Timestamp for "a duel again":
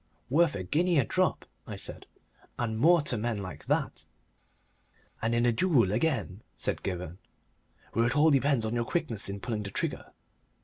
5.45-6.41